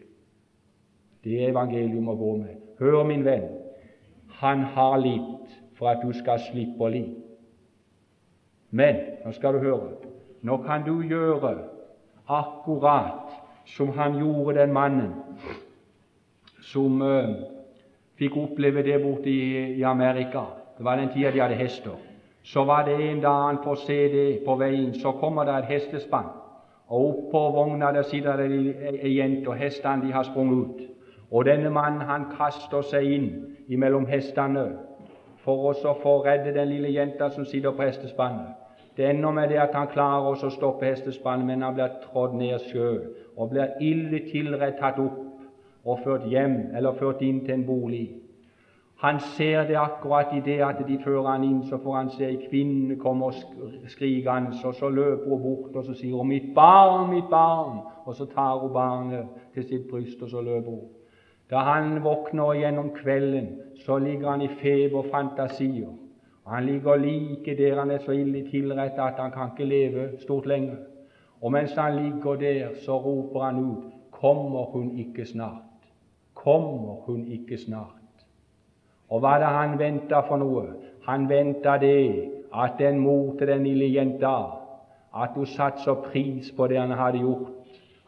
[1.21, 2.55] Det er evangelium å gå med.
[2.79, 3.45] Hør, min venn,
[4.41, 7.21] han har litt for at du skal slippe å lide.
[8.73, 10.09] Men nå skal du høre
[10.41, 11.53] nå kan du gjøre
[12.25, 13.29] akkurat
[13.69, 15.13] som han gjorde, den mannen
[16.71, 17.45] som uh,
[18.17, 20.47] fikk oppleve det borte i, i, Amerika.
[20.77, 22.08] Det var den tida de hadde hester.
[22.49, 25.65] Så var det en dag han får se det på veien, så kommer det et
[25.69, 26.31] hestespann.
[26.87, 28.47] Og oppå vogna der sitter det
[29.03, 30.79] ei jente, og hestene de har sprunget ut.
[31.31, 33.27] Og denne mannen han kaster seg inn
[33.69, 34.63] imellom hestene
[35.43, 38.55] for å få redde den lille jenta som sitter på hestespannet.
[38.97, 42.65] Det ender med det at han klarer å stoppe hestespannet, men han blir trådd ned
[42.71, 43.03] sjøl
[43.37, 45.21] og blir ille tilrett tatt opp
[45.85, 48.07] og ført hjem eller ført inn til en bolig.
[48.99, 52.25] Han ser det akkurat i det at de fører han inn, så får han se
[52.27, 53.29] ei kvinne komme
[53.87, 58.15] skrikende, og så løper hun bort og så sier hun 'Mitt barn, mitt barn', og
[58.15, 60.89] så tar hun barnet til sitt bryst, og så løper hun.
[61.49, 63.47] Da han våkner gjennom kvelden,
[63.85, 65.93] så ligger han i feber og fantasier.
[66.47, 70.45] Han ligger like der han er så ille tilrettet at han kan ikke leve stort
[70.45, 70.75] lenger.
[71.41, 75.61] Og mens han ligger der, så roper han ut Kommer hun ikke snart?
[76.33, 77.98] Kommer hun ikke snart?
[79.09, 80.65] Og hva er det han venta for noe?
[81.07, 84.35] Han venta det at den mor til den lille jenta
[85.15, 87.49] at hun satte så pris på det han hadde gjort,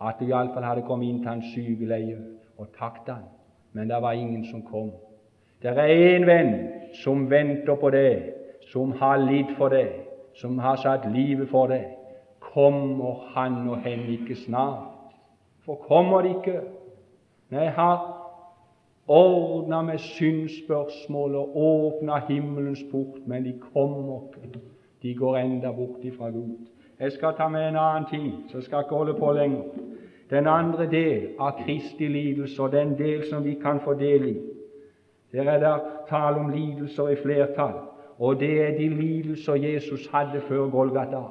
[0.02, 2.18] at hun iallfall hadde kommet inn til hans sykeleie
[2.58, 3.26] og takte han.
[3.74, 4.92] Men det var ingen som kom.
[5.62, 6.54] Det er én venn
[7.04, 8.34] som venter på det,
[8.72, 9.90] som har lidd for det,
[10.36, 11.86] som har satt livet for det.
[12.40, 15.14] Kommer han og henne ikke snart?
[15.66, 16.62] For kommer det ikke?
[17.50, 18.21] Nei, har
[19.12, 24.60] ordna med synsspørsmål og åpna himmelens port, men de kommer ikke.
[25.02, 26.58] De går enda bort ifra Gud.
[27.00, 29.63] Jeg skal ta med en annen ting, så skal jeg ikke holde på lenger
[30.32, 34.36] den andre del av Kristi lidelse, og den del som vi kan få del i.
[35.32, 37.76] Der er det tale om lidelser i flertall,
[38.19, 41.24] og det er de lidelser Jesus hadde før Golgata.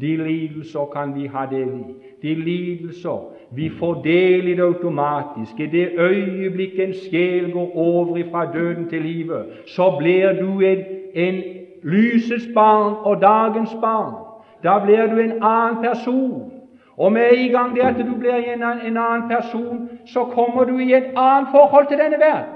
[0.00, 1.94] De lidelser kan vi ha del i.
[2.22, 5.60] De lidelser vi får del i det automatisk.
[5.60, 10.78] I det øyeblikket en sjel går over fra døden til livet, så blir du en,
[11.14, 11.42] en
[11.82, 14.14] lysets barn og dagens barn.
[14.62, 16.52] Da blir du en annen person.
[16.96, 20.78] Og med en gang det at du blir en, en annen person, så kommer du
[20.78, 22.54] i et annet forhold til denne verden.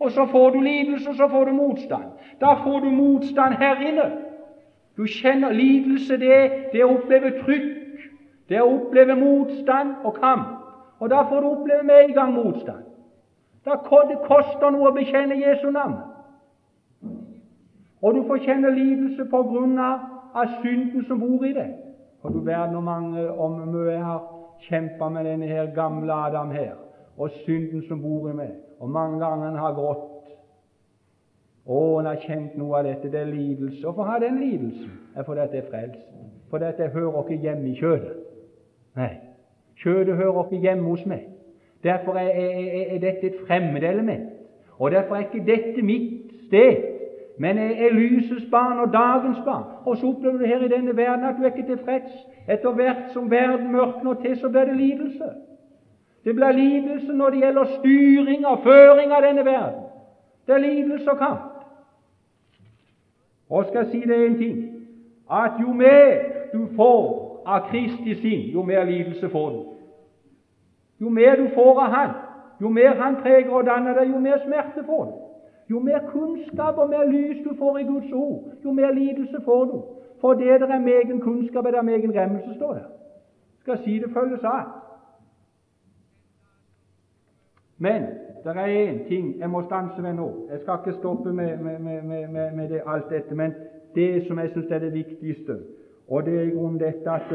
[0.00, 2.04] Og så får du lidelse, og så får du motstand.
[2.40, 4.10] Da får du motstand her inne.
[4.96, 7.81] Du kjenner lidelse, det, det å oppleve trykk,
[8.52, 10.48] det er å oppleve motstand og kamp.
[11.00, 12.84] Og da får du oppleve med en gang motstand.
[13.64, 13.78] Da
[14.10, 15.96] det koster noe å bekjenne Jesu navn.
[18.02, 20.04] Og du får kjenne lidelse på grunn av,
[20.60, 21.74] synden som bor i deg.
[22.22, 23.56] Og du verden hvor mange om
[23.88, 24.22] jeg har
[24.68, 26.74] kjempa med denne her gamle Adam her,
[27.16, 30.08] og synden som bor i meg, og mange ganger han har grått.
[31.66, 33.10] Å, han har kjent noe av dette.
[33.10, 33.84] Det er lidelse.
[33.84, 34.98] Hvorfor har den lidelsen?
[35.14, 36.06] Er fordi det er frelst.
[36.50, 38.21] Fordi det hører ikke hjemme i kjødet.
[38.96, 39.14] Nei,
[39.82, 41.26] kjødet hører ikke hjemme hos meg.
[41.82, 44.30] Derfor er, er, er dette et fremmedelement.
[44.78, 46.92] Og derfor er ikke dette mitt sted
[47.38, 49.64] men jeg er lysets barn og dagens barn.
[49.84, 52.12] Og så opplever du her i denne verden at du er ikke tilfreds.
[52.48, 55.24] Etter hvert som verden mørkner til, så blir det lidelse.
[56.24, 59.80] Det blir lidelse når det gjelder styring og føring av denne verden.
[60.46, 61.40] Det er lidelse og kamp.
[63.50, 64.60] Og skal jeg si deg en ting
[65.32, 69.62] at jo mer du får av Kristi sinn, jo mer lidelse får du.
[71.00, 72.10] Jo mer du får av Han,
[72.60, 75.18] jo mer Han preger og danner deg, jo mer smerte får du.
[75.70, 79.64] Jo mer kunnskap og mer lys du får i Guds ord, jo mer lidelse får
[79.64, 79.82] du.
[80.20, 82.82] For det der er megen kunnskap, er det megen remmelse, står det.
[83.60, 84.60] Skal si det følges av.
[87.78, 88.02] Men
[88.44, 90.46] det er én ting jeg må stanse ved nå.
[90.50, 93.54] Jeg skal ikke stoppe med, med, med, med det, alt dette, men
[93.94, 95.58] det som jeg syns er det viktigste,
[96.08, 97.32] og det er i grunnen dette at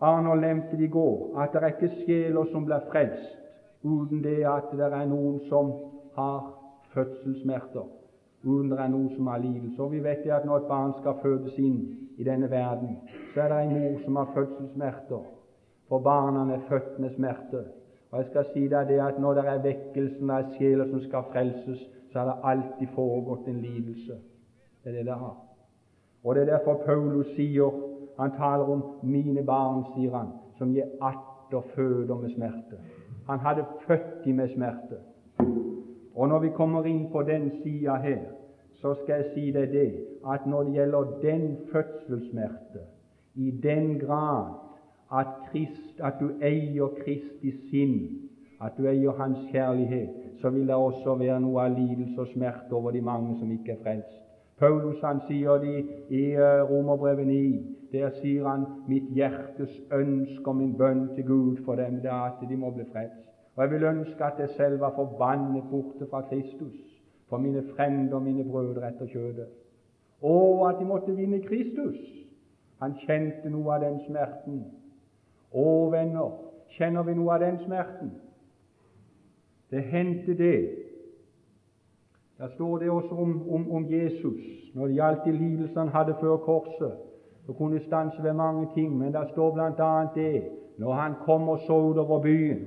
[0.00, 3.34] Arnold nevnte i går, at det er ikke sjeler som blir frelst
[3.84, 5.72] uten det at det er noen som
[6.16, 6.52] har
[6.94, 7.86] fødselssmerter,
[8.44, 9.82] uten det er noen som har lidelse.
[9.82, 11.80] Og vi vet at når et barn skal fødes inn
[12.18, 12.96] i denne verden,
[13.34, 15.26] så er det en mor som har fødselssmerter,
[15.88, 17.64] for barna er født med smerte.
[18.10, 21.28] Og jeg skal si deg det at når det er vekkelsen av sjeler som skal
[21.32, 24.16] frelses, så har det alltid foregått en lidelse.
[24.84, 25.47] Det er det det har.
[26.24, 27.84] Og det er derfor Paulus sier
[28.18, 30.26] Han taler om 'mine barn', sier han,
[30.58, 32.76] som jeg atter føder med smerte.
[33.28, 34.96] Han hadde født dem med smerte.
[36.14, 38.18] Og når vi kommer inn på den sida her,
[38.72, 39.92] så skal jeg si deg det
[40.26, 42.80] at når det gjelder den fødselssmerte,
[43.34, 44.54] i den grad
[45.12, 47.94] at, Christ, at du eier Kristi sinn,
[48.60, 52.72] at du eier Hans kjærlighet, så vil det også være noe av lidelse og smerte
[52.72, 54.27] over de mange som ikke er frelst.
[54.58, 57.76] Paulus han sier det i uh, Romerbrevet 9.
[57.92, 62.26] Der sier han 'mitt hjertes ønske og min bønn til Gud for dem, det er
[62.30, 63.28] at de må bli frelst'.
[63.56, 66.74] Og jeg vil ønske at jeg selv var forbannet borte fra Kristus,
[67.28, 69.46] for mine frender og mine brødre etter kjødet.
[70.22, 71.96] Og at de måtte vinne Kristus.
[72.78, 74.64] Han kjente noe av den smerten.
[75.52, 76.30] Å, venner,
[76.68, 78.12] kjenner vi noe av den smerten?
[79.70, 80.87] Det hendte det
[82.38, 84.40] der står det også om, om, om Jesus
[84.74, 86.92] når det gjaldt de lidelsene han hadde før korset.
[87.46, 90.06] Det kunne stanse ved mange ting, men der står bl.a.
[90.14, 90.42] det
[90.78, 92.66] når han kom og så utover byen,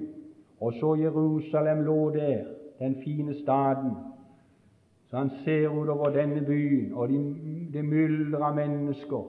[0.60, 2.44] og så Jerusalem lå der,
[2.80, 3.92] den fine staden.
[5.10, 7.36] Så han ser utover denne byen, og de,
[7.74, 9.24] det myldrer av mennesker.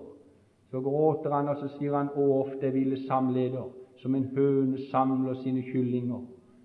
[0.71, 3.71] Så gråter han, og så sier han, å, ofte ville samleder,
[4.03, 6.23] som en høne samler sine kyllinger,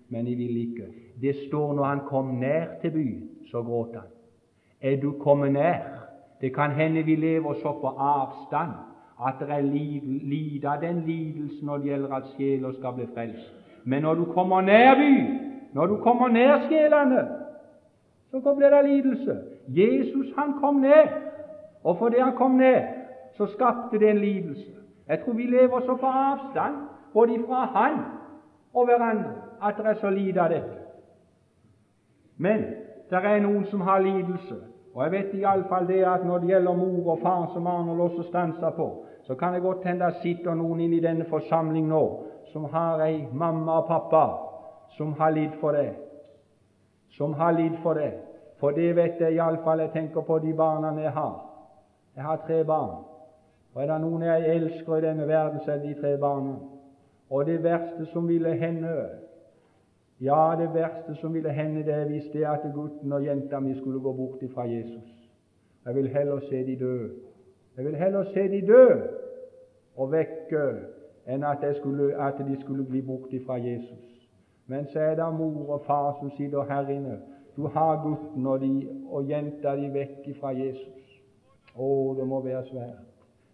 [0.08, 0.86] men de vil ikke.
[1.20, 4.10] Det står når han kom nær til byen så gråt han.
[4.80, 5.78] Er du kommet nær?
[6.40, 8.70] Det kan hende vi lever så på avstand
[9.26, 13.54] at det er lite av den lidelsen når det gjelder at sjeler skal bli frelst.
[13.84, 15.14] Men når du kommer nær by,
[15.74, 17.28] når du kommer nær sjelene,
[18.30, 19.38] så blir det lidelse.
[19.68, 21.08] Jesus han kom ned,
[21.84, 22.82] og fordi han kom ned,
[23.36, 24.70] så skapte det en lidelse.
[25.08, 26.74] Jeg tror vi lever så på avstand,
[27.12, 27.98] både fra Han
[28.74, 29.32] og hverandre,
[29.62, 30.76] at det er så lite av dette.
[32.36, 32.64] Men
[33.10, 34.58] det er noen som har lidelse.
[34.94, 38.22] Og jeg vet iallfall det at når det gjelder mor og far, som Arnold også
[38.28, 38.88] stanser på,
[39.26, 42.04] så kan det godt hende det sitter noen inne i denne forsamling nå
[42.52, 44.24] som har ei mamma og pappa
[44.96, 45.92] som har lidd for det.
[47.16, 48.12] Som har lidd for det.
[48.60, 49.80] For det vet jeg iallfall.
[49.80, 51.36] Jeg tenker på de barna jeg har.
[52.16, 53.04] Jeg har tre barn.
[53.74, 56.56] Og er det noen jeg elsker i denne verden, så er det de tre barna.
[57.30, 58.94] Og det verste som ville hende
[60.20, 64.00] ja, det verste som ville hende, det hvis det at gutten og jenta mi skulle
[64.00, 65.30] gå bort fra Jesus.
[65.86, 67.08] Jeg vil heller se de dø.
[67.76, 68.86] Jeg vil heller se de dø
[69.96, 70.64] og vekke
[71.28, 74.28] enn at, skulle, at de skulle bli bort fra Jesus.
[74.66, 77.18] Men så er det mor og far som sitter her inne.
[77.56, 81.22] Du har gutten og, de, og jenta di vekk fra Jesus.
[81.74, 83.06] Å, det må være svært.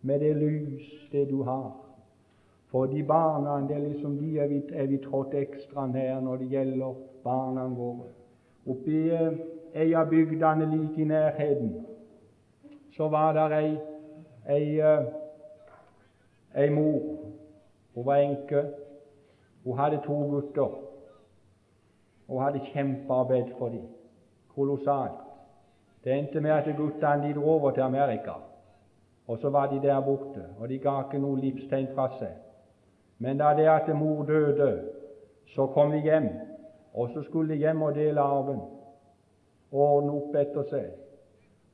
[0.03, 1.84] Med det lys det du har.
[2.75, 6.37] For de barna det er liksom de er vi, er vi trådt ekstra nær når
[6.37, 8.09] det gjelder barna våre.
[8.67, 9.03] Oppe i
[9.79, 11.69] ei av bygdene like i nærheten
[12.97, 13.69] så var det ei,
[14.57, 15.05] ei, eh,
[16.65, 16.99] ei mor.
[17.95, 18.63] Hun var enke.
[19.65, 20.75] Hun hadde to gutter.
[22.27, 23.87] Hun hadde kjempearbeid for dem.
[24.55, 25.23] Kolossalt.
[26.05, 28.35] Det endte med at guttene de dro over til Amerika.
[29.27, 32.35] Og så var de der borte, og de ga ikke noe livstegn fra seg.
[33.18, 34.83] Men da det at mor døde,
[35.55, 36.29] så kom vi hjem,
[36.94, 38.61] og så skulle de hjem og dele arven,
[39.72, 40.90] ordne opp etter seg.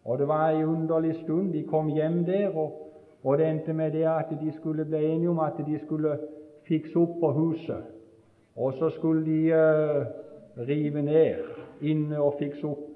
[0.04, 1.52] Og det var ei underlig stund.
[1.52, 5.30] De kom hjem der, og, og det endte med det at de skulle bli enige
[5.30, 6.18] om at de skulle
[6.68, 7.82] fikse opp på huset.
[8.56, 10.06] Og så skulle de uh,
[10.68, 11.34] rive ned
[11.80, 12.86] inne og fikse opp.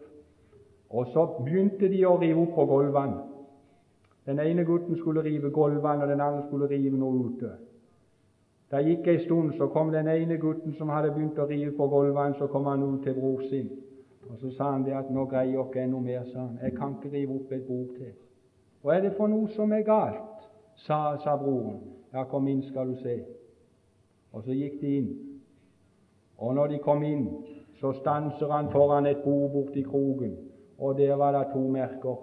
[0.90, 3.22] Og så begynte de å rive opp på gulvene.
[4.26, 7.51] Den ene gutten skulle rive gulvene, og den andre skulle rive noe ute.
[8.71, 11.89] Det gikk ei stund, så kom den ene gutten som hadde begynt å rive på
[11.89, 13.71] gulvene, så kom han ut til bror sin.
[14.31, 16.59] Og Så sa han det at 'nå greier dere enda mer', sa han.
[16.62, 18.15] 'Jeg kan ikke rive opp et bord til'.
[18.83, 21.81] 'Hva er det for noe som er galt?' sa, sa broren.
[22.12, 23.25] 'Ja, kom inn, skal du se.'
[24.33, 25.41] Og så gikk de inn.
[26.39, 27.29] Og når de kom inn,
[27.81, 30.37] så stanser han foran et bord borti kroken,
[30.79, 32.17] og der var det to merker.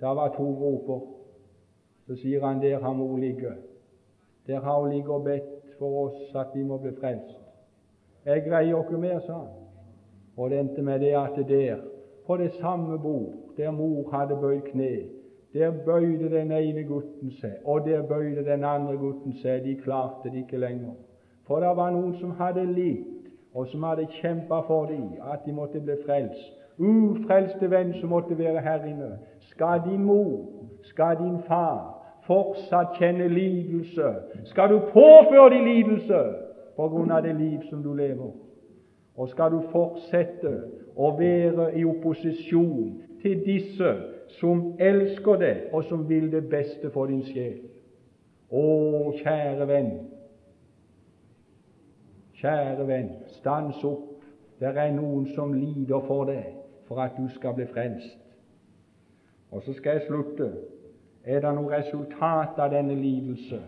[0.00, 1.00] Der var to groper.
[2.06, 3.73] Så sier han der har mor ligget.
[4.46, 7.40] Der har hun ligget og bedt for oss at vi må bli frelst.
[8.24, 9.48] Jeg greier ikke mer, sa han.
[10.36, 11.76] Og det endte med det at der,
[12.26, 14.96] på det samme bord der mor hadde bøyd kne,
[15.52, 19.64] der bøyde den ene gutten seg, og der bøyde den andre gutten seg.
[19.64, 20.94] De klarte det ikke lenger.
[21.46, 25.52] For det var noen som hadde litt, og som hadde kjempa for dem, at de
[25.52, 26.52] måtte bli frelst.
[26.78, 29.18] Ufrelste venn som måtte være her inne.
[29.52, 30.48] Skal din mor,
[30.82, 31.93] skal din far
[32.26, 34.14] fortsatt kjenne lidelse?
[34.44, 36.22] Skal du påføre dem lidelse
[36.76, 38.32] på grunn av det liv som du lever?
[39.16, 40.54] Og skal du fortsette
[40.96, 43.92] å være i opposisjon til disse
[44.40, 47.60] som elsker deg, og som vil det beste for din sjel?
[48.50, 48.64] Å,
[49.20, 49.92] kjære venn,
[52.40, 53.08] kjære venn,
[53.38, 54.10] stans opp.
[54.60, 56.54] Det er noen som lider for deg,
[56.88, 58.18] for at du skal bli frelst.
[59.50, 60.50] Og så skal jeg slutte.
[61.24, 63.60] Er det noe resultat av denne lidelse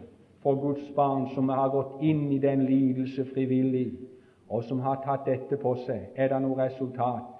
[0.44, 3.94] for Guds barn som har gått inn i den lidelse frivillig,
[4.48, 6.10] og som har tatt dette på seg?
[6.14, 7.32] Er det noe resultat?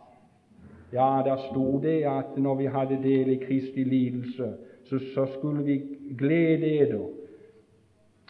[0.93, 4.55] Ja, der sto det at når vi hadde del i Kristi lidelse,
[4.89, 5.77] så, så skulle vi
[6.19, 7.07] glede eder.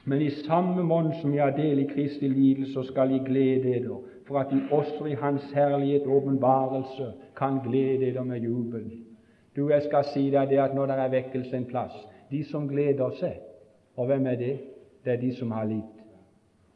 [0.05, 3.77] Men i samme mån som vi har del i Kristi lidelse, så skal vi glede
[3.77, 8.91] eder, for at vi også i Hans herlighet åpenbarelse kan glede eder med jubel.
[9.57, 11.95] Du, jeg skal si deg det at når det er vekkelse en plass
[12.31, 13.39] De som gleder seg,
[13.97, 14.55] og hvem er det?
[15.05, 15.93] Det er de som har litt.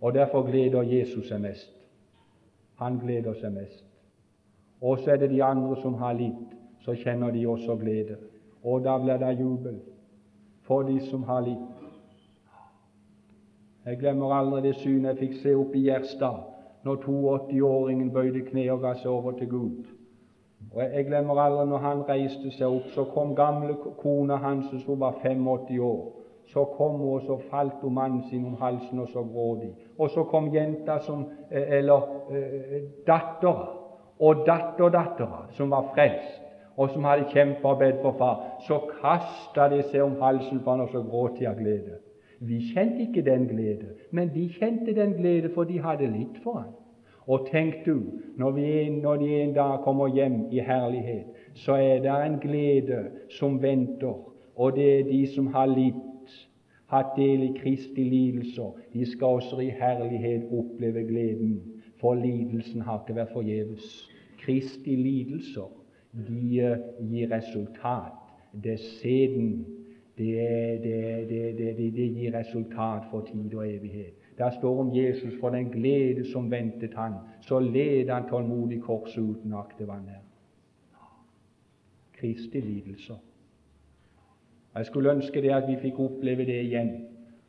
[0.01, 1.73] Og derfor gleder Jesus seg mest.
[2.79, 3.85] Han gleder seg mest.
[4.81, 8.17] Og så er det de andre som har litt, så kjenner de også glede.
[8.63, 9.81] Og da blir det jubel
[10.63, 11.69] for de som har litt.
[13.85, 16.47] Jeg glemmer aldri det synet jeg fikk se oppe i Gjerstad
[16.85, 20.00] når 82-åringen bøyde kne og ga seg over til Gud.
[20.75, 25.01] Og Jeg glemmer aldri når han reiste seg opp, så kom gamle kona hans som
[25.01, 26.01] var 85 år.
[26.53, 29.71] Så kom hun, og så falt hun mannen sin om halsen, og så gråt de.
[29.99, 33.69] Og så kom jenta som eh, Eller eh, dattera
[34.21, 36.41] og datterdattera som var frelst,
[36.77, 38.43] og som hadde kjempa og bedt for far.
[38.67, 41.99] Så kasta de seg om halsen på han, og så gråt de av glede.
[42.41, 46.63] Vi kjente ikke den glede, men de kjente den glede, for de hadde litt for
[46.63, 46.71] han.
[47.27, 48.03] Og tenk du,
[48.37, 53.05] når, vi, når de en dag kommer hjem i herlighet, så er det en glede
[53.31, 54.17] som venter,
[54.57, 56.07] og det er de som har litt,
[56.91, 58.73] hatt del i Kristi lidelser.
[58.93, 61.61] De skal også i herlighet oppleve gleden,
[62.01, 63.93] for lidelsen har ikke vært forgjeves.
[64.41, 65.69] Kristi lidelser,
[66.27, 66.81] de eh,
[67.13, 68.17] gir resultat.
[68.65, 69.53] Det er seden.
[70.19, 70.35] Det,
[70.83, 74.19] det, det, det gir resultat for tid og evighet.
[74.41, 77.13] Det står om Jesus for den glede som ventet han.
[77.41, 80.25] Så led han tålmodig korset uten akte vanære.
[82.21, 83.15] Kristi lidelser.
[84.75, 86.91] Jeg skulle ønske det at vi fikk oppleve det igjen,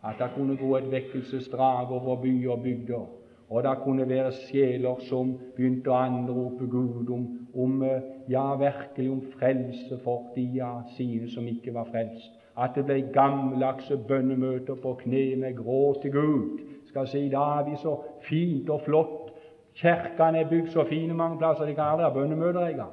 [0.03, 3.05] at det kunne gå et vekkelsesdrag over byer og bygder,
[3.49, 7.83] og det kunne være sjeler som begynte å anrope Gud om, om
[8.29, 12.31] ja, virkelig om frelse for de av sine som ikke var frelst.
[12.57, 16.59] At det ble gammeldagse bønnemøter på kne med gråt til Gud
[16.91, 17.95] skal si da er vi så
[18.27, 19.31] fint og flott.
[19.75, 22.91] Kirkene er bygd så fine mange plasser de kan aldri ha bønnemøter engang.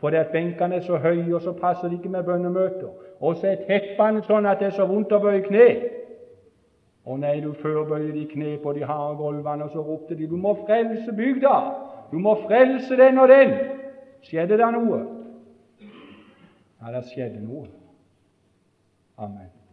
[0.00, 2.88] Fordi at benkene er så høye, og så passer de ikke med bønnemøter.
[3.20, 5.68] Og så er teppene sånn at det er så vondt å bøye kne.
[7.04, 10.36] Å nei, du førbøyer de kne på de harde gulvene, og så ropte de 'Du
[10.36, 11.56] må frelse bygda!
[12.12, 13.56] Du må frelse den og den!'
[14.24, 15.00] Skjedde det noe?
[16.80, 17.66] Ja, det skjedde noe.
[19.18, 19.63] Amen.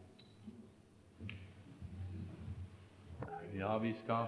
[3.54, 4.28] Ja, vi skal